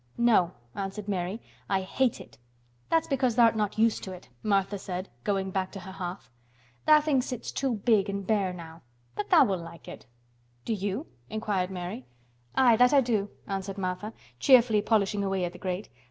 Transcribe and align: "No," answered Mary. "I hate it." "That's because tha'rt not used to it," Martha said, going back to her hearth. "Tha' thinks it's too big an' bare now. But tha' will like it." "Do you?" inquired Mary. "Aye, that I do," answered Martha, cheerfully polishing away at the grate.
"No," 0.17 0.53
answered 0.73 1.07
Mary. 1.07 1.39
"I 1.69 1.83
hate 1.83 2.19
it." 2.19 2.39
"That's 2.89 3.07
because 3.07 3.35
tha'rt 3.35 3.55
not 3.55 3.77
used 3.77 4.03
to 4.03 4.11
it," 4.11 4.29
Martha 4.41 4.79
said, 4.79 5.09
going 5.23 5.51
back 5.51 5.71
to 5.73 5.79
her 5.81 5.91
hearth. 5.91 6.27
"Tha' 6.87 7.03
thinks 7.03 7.31
it's 7.31 7.51
too 7.51 7.75
big 7.75 8.09
an' 8.09 8.23
bare 8.23 8.51
now. 8.51 8.81
But 9.13 9.29
tha' 9.29 9.43
will 9.43 9.59
like 9.61 9.87
it." 9.87 10.07
"Do 10.65 10.73
you?" 10.73 11.05
inquired 11.29 11.69
Mary. 11.69 12.07
"Aye, 12.55 12.77
that 12.77 12.93
I 12.93 13.01
do," 13.01 13.29
answered 13.45 13.77
Martha, 13.77 14.11
cheerfully 14.39 14.81
polishing 14.81 15.23
away 15.23 15.45
at 15.45 15.51
the 15.53 15.59
grate. 15.59 15.87